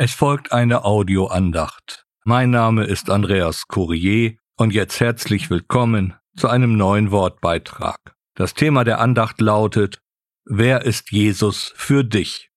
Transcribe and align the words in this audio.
Es 0.00 0.12
folgt 0.12 0.52
eine 0.52 0.84
Audioandacht. 0.84 2.06
Mein 2.24 2.50
Name 2.50 2.84
ist 2.84 3.10
Andreas 3.10 3.66
Courier 3.66 4.36
und 4.56 4.72
jetzt 4.72 5.00
herzlich 5.00 5.50
willkommen 5.50 6.14
zu 6.36 6.46
einem 6.46 6.76
neuen 6.76 7.10
Wortbeitrag. 7.10 8.14
Das 8.36 8.54
Thema 8.54 8.84
der 8.84 9.00
Andacht 9.00 9.40
lautet 9.40 9.98
Wer 10.44 10.82
ist 10.82 11.10
Jesus 11.10 11.72
für 11.74 12.04
dich? 12.04 12.52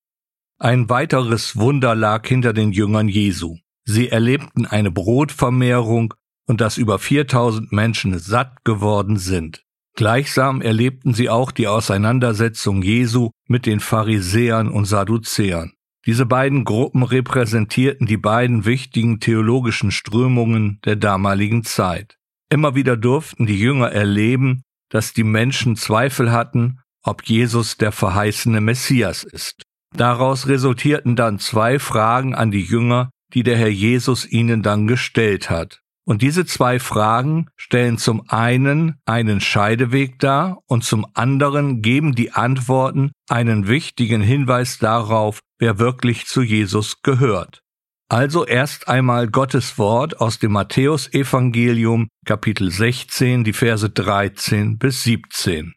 Ein 0.60 0.88
weiteres 0.88 1.56
Wunder 1.56 1.96
lag 1.96 2.24
hinter 2.28 2.52
den 2.52 2.70
Jüngern 2.70 3.08
Jesu. 3.08 3.56
Sie 3.82 4.08
erlebten 4.08 4.64
eine 4.64 4.92
Brotvermehrung 4.92 6.14
und 6.46 6.60
dass 6.60 6.78
über 6.78 7.00
4000 7.00 7.72
Menschen 7.72 8.20
satt 8.20 8.64
geworden 8.64 9.16
sind. 9.16 9.64
Gleichsam 9.96 10.62
erlebten 10.62 11.12
sie 11.12 11.28
auch 11.28 11.50
die 11.50 11.66
Auseinandersetzung 11.66 12.82
Jesu 12.82 13.30
mit 13.48 13.66
den 13.66 13.80
Pharisäern 13.80 14.68
und 14.68 14.84
Sadduzäern. 14.84 15.72
Diese 16.04 16.26
beiden 16.26 16.64
Gruppen 16.64 17.04
repräsentierten 17.04 18.06
die 18.06 18.16
beiden 18.16 18.64
wichtigen 18.64 19.20
theologischen 19.20 19.92
Strömungen 19.92 20.80
der 20.84 20.96
damaligen 20.96 21.62
Zeit. 21.62 22.18
Immer 22.50 22.74
wieder 22.74 22.96
durften 22.96 23.46
die 23.46 23.58
Jünger 23.58 23.92
erleben, 23.92 24.64
dass 24.88 25.12
die 25.12 25.24
Menschen 25.24 25.76
Zweifel 25.76 26.32
hatten, 26.32 26.80
ob 27.02 27.22
Jesus 27.24 27.76
der 27.76 27.92
verheißene 27.92 28.60
Messias 28.60 29.22
ist. 29.24 29.62
Daraus 29.96 30.48
resultierten 30.48 31.16
dann 31.16 31.38
zwei 31.38 31.78
Fragen 31.78 32.34
an 32.34 32.50
die 32.50 32.62
Jünger, 32.62 33.10
die 33.32 33.42
der 33.42 33.56
Herr 33.56 33.68
Jesus 33.68 34.30
ihnen 34.30 34.62
dann 34.62 34.86
gestellt 34.86 35.50
hat. 35.50 35.80
Und 36.04 36.20
diese 36.20 36.44
zwei 36.44 36.80
Fragen 36.80 37.46
stellen 37.56 37.96
zum 37.96 38.24
einen 38.28 38.96
einen 39.06 39.40
Scheideweg 39.40 40.18
dar 40.18 40.58
und 40.66 40.82
zum 40.82 41.06
anderen 41.14 41.80
geben 41.80 42.14
die 42.14 42.32
Antworten 42.32 43.12
einen 43.28 43.68
wichtigen 43.68 44.20
Hinweis 44.20 44.78
darauf, 44.78 45.40
wer 45.62 45.78
wirklich 45.78 46.26
zu 46.26 46.42
Jesus 46.42 47.02
gehört. 47.02 47.62
Also 48.10 48.44
erst 48.44 48.88
einmal 48.88 49.28
Gottes 49.28 49.78
Wort 49.78 50.20
aus 50.20 50.40
dem 50.40 50.50
Matthäusevangelium 50.50 52.08
Kapitel 52.26 52.68
16, 52.72 53.44
die 53.44 53.52
Verse 53.52 53.88
13 53.88 54.76
bis 54.78 55.04
17. 55.04 55.72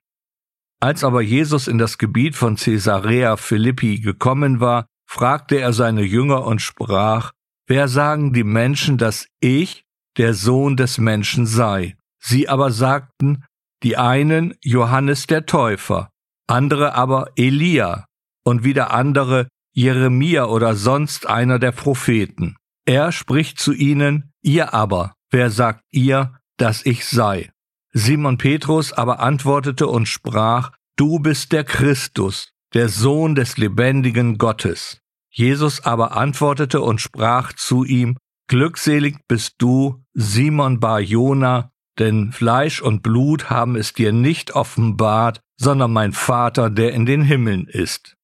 Als 0.81 1.03
aber 1.03 1.21
Jesus 1.21 1.67
in 1.67 1.77
das 1.77 1.99
Gebiet 1.99 2.35
von 2.35 2.55
Caesarea 2.55 3.37
Philippi 3.37 3.99
gekommen 3.99 4.59
war, 4.59 4.87
fragte 5.07 5.59
er 5.59 5.71
seine 5.71 6.01
Jünger 6.01 6.45
und 6.45 6.63
sprach, 6.63 7.31
Wer 7.67 7.87
sagen 7.87 8.33
die 8.33 8.43
Menschen, 8.43 8.97
dass 8.97 9.27
ich, 9.39 9.83
der 10.17 10.33
Sohn 10.33 10.77
des 10.77 10.97
Menschen 10.97 11.45
sei. 11.45 11.95
Sie 12.19 12.49
aber 12.49 12.71
sagten, 12.71 13.45
die 13.83 13.97
einen 13.97 14.55
Johannes 14.63 15.27
der 15.27 15.45
Täufer, 15.45 16.09
andere 16.47 16.95
aber 16.95 17.29
Elia 17.35 18.05
und 18.43 18.63
wieder 18.63 18.91
andere 18.91 19.47
Jeremia 19.75 20.45
oder 20.45 20.73
sonst 20.75 21.27
einer 21.27 21.59
der 21.59 21.73
Propheten. 21.73 22.55
Er 22.85 23.11
spricht 23.11 23.59
zu 23.59 23.73
ihnen, 23.73 24.31
ihr 24.41 24.73
aber, 24.73 25.15
wer 25.31 25.49
sagt 25.49 25.83
ihr, 25.91 26.39
dass 26.57 26.85
ich 26.85 27.05
sei? 27.05 27.51
Simon 27.91 28.37
Petrus 28.37 28.93
aber 28.93 29.19
antwortete 29.19 29.87
und 29.87 30.07
sprach, 30.07 30.71
du 30.95 31.19
bist 31.19 31.51
der 31.51 31.65
Christus, 31.65 32.51
der 32.73 32.87
Sohn 32.87 33.35
des 33.35 33.57
lebendigen 33.57 34.37
Gottes. 34.37 35.01
Jesus 35.29 35.83
aber 35.83 36.15
antwortete 36.15 36.79
und 36.79 37.01
sprach 37.01 37.51
zu 37.51 37.83
ihm, 37.83 38.17
Glückselig 38.47 39.17
bist 39.27 39.55
du, 39.57 40.03
Simon 40.13 40.79
Bar 40.79 41.01
Jona, 41.01 41.71
denn 41.99 42.31
Fleisch 42.31 42.81
und 42.81 43.01
Blut 43.03 43.49
haben 43.49 43.75
es 43.75 43.91
dir 43.91 44.13
nicht 44.13 44.55
offenbart, 44.55 45.41
sondern 45.57 45.91
mein 45.91 46.13
Vater, 46.13 46.69
der 46.69 46.93
in 46.93 47.05
den 47.05 47.23
Himmeln 47.23 47.65
ist. 47.67 48.14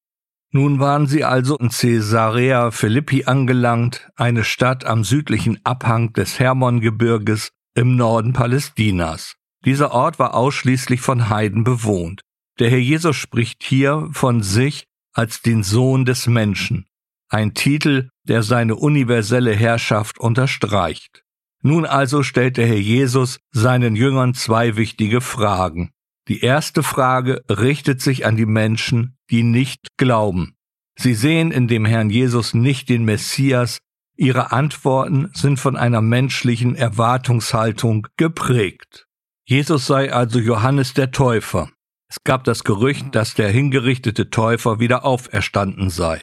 Nun 0.51 0.79
waren 0.79 1.07
sie 1.07 1.23
also 1.23 1.57
in 1.57 1.69
Caesarea 1.69 2.71
Philippi 2.71 3.25
angelangt, 3.25 4.09
eine 4.15 4.43
Stadt 4.43 4.85
am 4.85 5.03
südlichen 5.03 5.59
Abhang 5.63 6.13
des 6.13 6.39
Hermongebirges 6.39 7.51
im 7.73 7.95
Norden 7.95 8.33
Palästinas. 8.33 9.35
Dieser 9.63 9.91
Ort 9.91 10.19
war 10.19 10.33
ausschließlich 10.33 11.01
von 11.01 11.29
Heiden 11.29 11.63
bewohnt. 11.63 12.21
Der 12.59 12.69
Herr 12.69 12.79
Jesus 12.79 13.15
spricht 13.15 13.63
hier 13.63 14.09
von 14.11 14.43
sich 14.43 14.87
als 15.13 15.41
den 15.41 15.63
Sohn 15.63 16.03
des 16.05 16.27
Menschen 16.27 16.85
ein 17.31 17.53
Titel, 17.53 18.09
der 18.27 18.43
seine 18.43 18.75
universelle 18.75 19.53
Herrschaft 19.55 20.19
unterstreicht. 20.19 21.23
Nun 21.63 21.85
also 21.85 22.23
stellt 22.23 22.57
der 22.57 22.67
Herr 22.67 22.77
Jesus 22.77 23.39
seinen 23.51 23.95
Jüngern 23.95 24.33
zwei 24.33 24.75
wichtige 24.75 25.21
Fragen. 25.21 25.91
Die 26.27 26.41
erste 26.41 26.83
Frage 26.83 27.43
richtet 27.49 28.01
sich 28.01 28.25
an 28.25 28.35
die 28.35 28.45
Menschen, 28.45 29.17
die 29.29 29.43
nicht 29.43 29.87
glauben. 29.97 30.55
Sie 30.97 31.13
sehen 31.13 31.51
in 31.51 31.67
dem 31.67 31.85
Herrn 31.85 32.09
Jesus 32.09 32.53
nicht 32.53 32.89
den 32.89 33.05
Messias, 33.05 33.79
ihre 34.17 34.51
Antworten 34.51 35.31
sind 35.33 35.59
von 35.59 35.75
einer 35.75 36.01
menschlichen 36.01 36.75
Erwartungshaltung 36.75 38.07
geprägt. 38.17 39.07
Jesus 39.45 39.87
sei 39.87 40.13
also 40.13 40.39
Johannes 40.39 40.93
der 40.93 41.11
Täufer. 41.11 41.69
Es 42.07 42.17
gab 42.23 42.43
das 42.43 42.63
Gerücht, 42.63 43.15
dass 43.15 43.33
der 43.33 43.49
hingerichtete 43.49 44.29
Täufer 44.29 44.79
wieder 44.79 45.05
auferstanden 45.05 45.89
sei. 45.89 46.21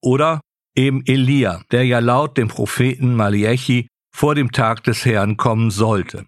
Oder 0.00 0.40
eben 0.74 1.04
Elia, 1.06 1.62
der 1.70 1.84
ja 1.84 1.98
laut 1.98 2.38
dem 2.38 2.48
Propheten 2.48 3.14
Maliechi 3.14 3.88
vor 4.14 4.34
dem 4.34 4.52
Tag 4.52 4.84
des 4.84 5.04
Herrn 5.04 5.36
kommen 5.36 5.70
sollte. 5.70 6.24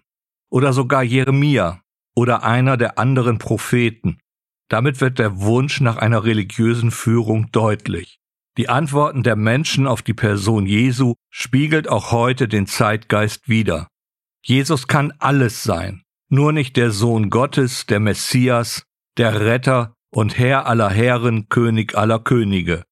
Oder 0.49 0.73
sogar 0.73 1.03
Jeremia 1.03 1.81
oder 2.17 2.41
einer 2.41 2.77
der 2.77 2.97
anderen 2.97 3.37
Propheten. 3.37 4.17
Damit 4.69 5.01
wird 5.01 5.19
der 5.19 5.39
Wunsch 5.39 5.81
nach 5.81 5.97
einer 5.97 6.23
religiösen 6.23 6.89
Führung 6.89 7.51
deutlich. 7.51 8.17
Die 8.57 8.69
Antworten 8.69 9.21
der 9.21 9.35
Menschen 9.35 9.85
auf 9.85 10.01
die 10.01 10.15
Person 10.15 10.65
Jesu 10.65 11.13
spiegelt 11.29 11.87
auch 11.87 12.11
heute 12.11 12.47
den 12.47 12.65
Zeitgeist 12.65 13.47
wider. 13.49 13.87
Jesus 14.43 14.87
kann 14.87 15.13
alles 15.19 15.61
sein, 15.61 16.01
nur 16.27 16.53
nicht 16.53 16.75
der 16.75 16.89
Sohn 16.89 17.29
Gottes, 17.29 17.85
der 17.85 17.99
Messias, 17.99 18.81
der 19.17 19.39
Retter 19.41 19.93
und 20.09 20.39
Herr 20.39 20.65
aller 20.65 20.89
Herren, 20.89 21.49
König 21.49 21.95
aller 21.95 22.17
Könige. 22.17 22.83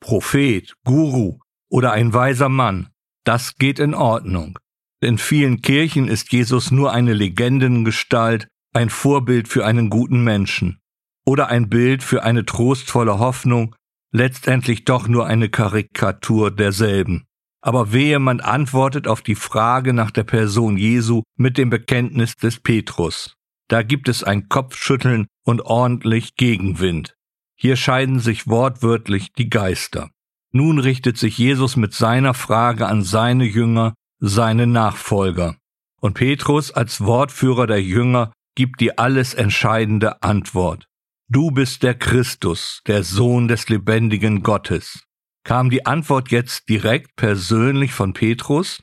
Prophet, 0.00 0.72
Guru 0.86 1.38
oder 1.68 1.92
ein 1.92 2.14
weiser 2.14 2.48
Mann, 2.48 2.88
das 3.24 3.56
geht 3.56 3.78
in 3.78 3.92
Ordnung. 3.92 4.58
In 5.02 5.18
vielen 5.18 5.60
Kirchen 5.60 6.08
ist 6.08 6.32
Jesus 6.32 6.70
nur 6.70 6.92
eine 6.92 7.12
Legendengestalt, 7.12 8.48
ein 8.72 8.90
Vorbild 8.90 9.48
für 9.48 9.64
einen 9.66 9.90
guten 9.90 10.22
Menschen 10.22 10.80
oder 11.24 11.48
ein 11.48 11.68
Bild 11.68 12.02
für 12.02 12.22
eine 12.22 12.44
trostvolle 12.44 13.18
Hoffnung, 13.18 13.74
letztendlich 14.12 14.84
doch 14.84 15.08
nur 15.08 15.26
eine 15.26 15.48
Karikatur 15.48 16.50
derselben. 16.50 17.24
Aber 17.62 17.92
wehe, 17.92 18.18
man 18.18 18.40
antwortet 18.40 19.06
auf 19.06 19.20
die 19.22 19.34
Frage 19.34 19.92
nach 19.92 20.10
der 20.10 20.24
Person 20.24 20.76
Jesu 20.76 21.22
mit 21.36 21.58
dem 21.58 21.68
Bekenntnis 21.70 22.36
des 22.36 22.58
Petrus. 22.60 23.36
Da 23.68 23.82
gibt 23.82 24.08
es 24.08 24.24
ein 24.24 24.48
Kopfschütteln 24.48 25.26
und 25.44 25.62
ordentlich 25.62 26.34
Gegenwind. 26.36 27.14
Hier 27.54 27.76
scheiden 27.76 28.18
sich 28.18 28.48
wortwörtlich 28.48 29.32
die 29.34 29.50
Geister. 29.50 30.10
Nun 30.52 30.78
richtet 30.78 31.18
sich 31.18 31.38
Jesus 31.38 31.76
mit 31.76 31.92
seiner 31.92 32.34
Frage 32.34 32.86
an 32.86 33.02
seine 33.02 33.44
Jünger, 33.44 33.94
seine 34.18 34.66
Nachfolger. 34.66 35.56
Und 36.00 36.14
Petrus 36.14 36.72
als 36.72 37.02
Wortführer 37.02 37.66
der 37.66 37.82
Jünger 37.82 38.32
gibt 38.54 38.80
die 38.80 38.98
alles 38.98 39.34
entscheidende 39.34 40.22
Antwort. 40.22 40.86
Du 41.28 41.50
bist 41.50 41.82
der 41.82 41.94
Christus, 41.94 42.82
der 42.86 43.04
Sohn 43.04 43.48
des 43.48 43.68
lebendigen 43.68 44.42
Gottes. 44.42 45.04
Kam 45.44 45.70
die 45.70 45.86
Antwort 45.86 46.30
jetzt 46.30 46.68
direkt 46.68 47.16
persönlich 47.16 47.92
von 47.92 48.12
Petrus? 48.12 48.82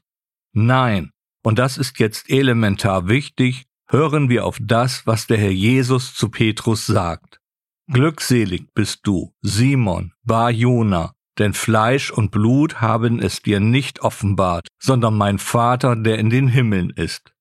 Nein. 0.54 1.12
Und 1.44 1.60
das 1.60 1.78
ist 1.78 2.00
jetzt 2.00 2.30
elementar 2.30 3.08
wichtig, 3.08 3.66
hören 3.90 4.30
wir 4.30 4.46
auf 4.46 4.58
das, 4.62 5.06
was 5.06 5.28
der 5.28 5.38
Herr 5.38 5.52
Jesus 5.52 6.14
zu 6.14 6.30
Petrus 6.30 6.86
sagt. 6.86 7.40
Glückselig 7.92 8.74
bist 8.74 9.02
du, 9.04 9.34
Simon, 9.42 10.14
Bar 10.24 10.52
Jona, 10.52 11.14
denn 11.38 11.54
Fleisch 11.54 12.12
und 12.12 12.32
Blut 12.32 12.82
haben 12.82 13.20
es 13.20 13.42
dir 13.42 13.60
nicht 13.60 14.02
offenbart, 14.02 14.68
sondern 14.82 15.16
mein 15.16 15.38
Vater, 15.38 15.96
der 15.96 16.20
in 16.20 16.30
den 16.30 16.48
Himmeln 16.48 16.90
ist. 16.90 17.34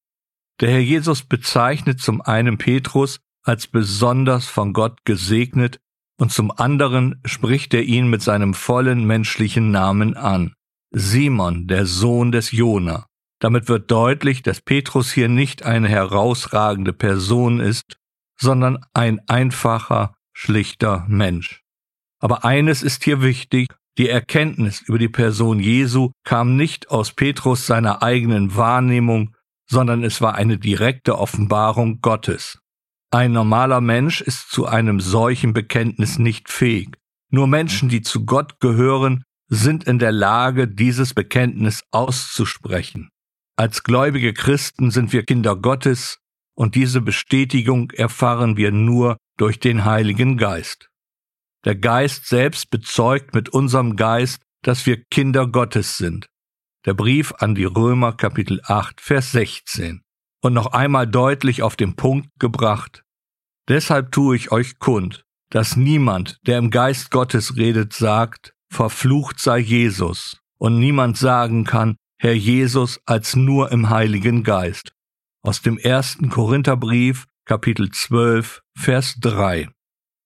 Der 0.61 0.71
Herr 0.71 0.81
Jesus 0.81 1.23
bezeichnet 1.23 2.01
zum 2.01 2.23
einen 2.23 2.57
Petrus 2.57 3.21
als 3.43 3.67
besonders 3.67 4.47
von 4.47 4.73
Gott 4.73 5.05
gesegnet 5.05 5.81
und 6.19 6.33
zum 6.33 6.51
anderen 6.51 7.21
spricht 7.25 7.75
er 7.75 7.83
ihn 7.83 8.09
mit 8.09 8.23
seinem 8.23 8.55
vollen 8.55 9.07
menschlichen 9.07 9.71
Namen 9.71 10.17
an. 10.17 10.55
Simon, 10.91 11.67
der 11.67 11.85
Sohn 11.85 12.33
des 12.33 12.53
Jona. 12.53 13.07
Damit 13.39 13.69
wird 13.69 13.91
deutlich, 13.91 14.43
dass 14.43 14.63
Petrus 14.63 15.13
hier 15.13 15.29
nicht 15.29 15.63
eine 15.63 15.89
herausragende 15.89 16.95
Person 16.95 17.61
ist, 17.61 17.99
sondern 18.39 18.79
ein 18.95 19.21
einfacher, 19.29 20.15
schlichter 20.33 21.05
Mensch. 21.07 21.63
Aber 22.19 22.47
eines 22.47 22.83
ist 22.83 23.05
hier 23.05 23.21
wichtig, 23.21 23.69
die 23.99 24.09
Erkenntnis 24.09 24.81
über 24.81 24.99
die 24.99 25.09
Person 25.09 25.61
Jesu 25.61 26.13
kam 26.25 26.57
nicht 26.57 26.91
aus 26.91 27.13
Petrus 27.13 27.67
seiner 27.67 28.03
eigenen 28.03 28.57
Wahrnehmung, 28.57 29.36
sondern 29.67 30.05
es 30.05 30.21
war 30.21 30.35
eine 30.35 30.59
direkte 30.59 31.19
Offenbarung 31.19 32.01
Gottes. 32.01 32.59
Ein 33.11 33.33
normaler 33.33 33.81
Mensch 33.81 34.21
ist 34.21 34.51
zu 34.51 34.67
einem 34.67 35.01
solchen 35.01 35.53
Bekenntnis 35.53 36.19
nicht 36.19 36.49
fähig. 36.49 36.97
Nur 37.31 37.47
Menschen, 37.47 37.89
die 37.89 38.03
zu 38.03 38.25
Gott 38.25 38.61
gehören, 38.61 39.23
sind 39.49 39.85
in 39.85 39.99
der 39.99 40.13
Lage, 40.13 40.69
dieses 40.69 41.15
Bekenntnis 41.15 41.83
auszusprechen. 41.91 43.11
Als 43.57 43.83
gläubige 43.83 44.35
Christen 44.35 44.91
sind 44.91 45.13
wir 45.13 45.25
Kinder 45.25 45.57
Gottes 45.57 46.19
und 46.55 46.75
diese 46.75 47.01
Bestätigung 47.01 47.91
erfahren 47.93 48.57
wir 48.57 48.71
nur 48.73 49.17
durch 49.37 49.61
den 49.61 49.85
Heiligen 49.85 50.37
Geist. 50.37 50.89
Der 51.65 51.75
Geist 51.75 52.27
selbst 52.27 52.71
bezeugt 52.71 53.35
mit 53.35 53.49
unserem 53.49 53.97
Geist, 53.97 54.43
dass 54.63 54.87
wir 54.87 55.03
Kinder 55.11 55.47
Gottes 55.47 55.97
sind. 55.97 56.27
Der 56.87 56.95
Brief 56.95 57.35
an 57.39 57.57
die 57.57 57.65
Römer 57.65 58.13
Kapitel 58.13 58.61
8 58.65 59.01
Vers 59.01 59.33
16. 59.33 60.03
Und 60.41 60.55
noch 60.55 60.67
einmal 60.67 61.09
deutlich 61.09 61.65
auf 61.65 61.75
den 61.75 61.97
Punkt 61.97 62.29
gebracht. 62.39 63.03
Deshalb 63.69 64.13
tue 64.13 64.37
ich 64.37 64.53
euch 64.53 64.79
kund, 64.79 65.25
dass 65.51 65.75
niemand, 65.75 66.39
der 66.47 66.59
im 66.59 66.71
Geist 66.71 67.11
Gottes 67.11 67.57
redet, 67.57 67.93
sagt, 67.93 68.55
verflucht 68.71 69.41
sei 69.41 69.59
Jesus, 69.59 70.41
und 70.59 70.79
niemand 70.79 71.17
sagen 71.19 71.65
kann, 71.65 71.97
Herr 72.21 72.35
Jesus, 72.35 73.01
als 73.05 73.35
nur 73.35 73.73
im 73.73 73.91
Heiligen 73.91 74.45
Geist. 74.45 74.93
Aus 75.43 75.63
dem 75.63 75.79
ersten 75.79 76.29
Korintherbrief, 76.29 77.27
Kapitel 77.47 77.91
12, 77.91 78.63
Vers 78.79 79.17
3. 79.21 79.69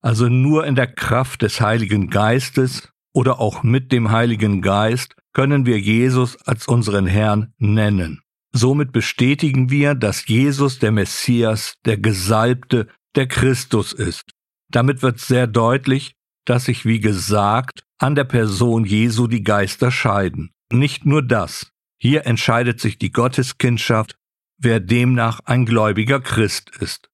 Also 0.03 0.29
nur 0.29 0.67
in 0.67 0.75
der 0.75 0.93
Kraft 0.93 1.41
des 1.41 1.63
Heiligen 1.63 2.11
Geistes 2.11 2.93
oder 3.15 3.41
auch 3.41 3.63
mit 3.63 3.93
dem 3.93 4.11
Heiligen 4.11 4.61
Geist 4.61 5.15
können 5.33 5.67
wir 5.67 5.79
Jesus 5.79 6.37
als 6.43 6.67
unseren 6.67 7.07
Herrn 7.07 7.53
nennen. 7.59 8.21
Somit 8.53 8.93
bestätigen 8.93 9.71
wir, 9.71 9.95
dass 9.95 10.27
Jesus 10.27 10.79
der 10.79 10.91
Messias, 10.91 11.75
der 11.85 11.99
Gesalbte, 11.99 12.89
der 13.15 13.29
Christus 13.29 13.93
ist. 13.93 14.33
Damit 14.71 15.03
wird 15.03 15.21
sehr 15.21 15.47
deutlich, 15.47 16.15
dass 16.45 16.65
sich, 16.65 16.85
wie 16.85 17.01
gesagt, 17.01 17.85
an 17.99 18.15
der 18.15 18.25
Person 18.25 18.85
Jesu 18.85 19.27
die 19.27 19.43
Geister 19.43 19.91
scheiden. 19.91 20.51
Nicht 20.73 21.05
nur 21.07 21.23
das. 21.23 21.71
Hier 21.99 22.27
entscheidet 22.27 22.81
sich 22.81 22.99
die 22.99 23.13
Gotteskindschaft, 23.13 24.17
wer 24.59 24.81
demnach 24.81 25.41
ein 25.45 25.67
gläubiger 25.67 26.21
Christ 26.21 26.71
ist. 26.81 27.09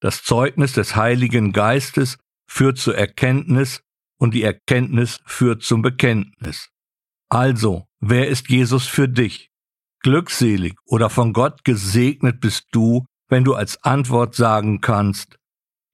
Das 0.00 0.24
Zeugnis 0.24 0.72
des 0.72 0.96
Heiligen 0.96 1.52
Geistes 1.52 2.18
führt 2.46 2.78
zur 2.78 2.96
Erkenntnis 2.96 3.82
und 4.18 4.34
die 4.34 4.42
Erkenntnis 4.42 5.20
führt 5.26 5.62
zum 5.62 5.80
Bekenntnis. 5.80 6.71
Also, 7.32 7.86
wer 8.00 8.28
ist 8.28 8.50
Jesus 8.50 8.86
für 8.86 9.08
dich? 9.08 9.50
Glückselig 10.00 10.74
oder 10.84 11.08
von 11.08 11.32
Gott 11.32 11.64
gesegnet 11.64 12.40
bist 12.40 12.66
du, 12.72 13.06
wenn 13.30 13.42
du 13.42 13.54
als 13.54 13.82
Antwort 13.84 14.34
sagen 14.34 14.82
kannst, 14.82 15.38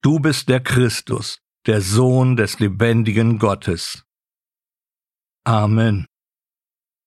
du 0.01 0.19
bist 0.19 0.49
der 0.49 0.59
Christus, 0.59 1.39
der 1.65 1.79
Sohn 1.79 2.35
des 2.35 2.59
lebendigen 2.59 3.39
Gottes. 3.39 4.03
Amen. 5.45 6.08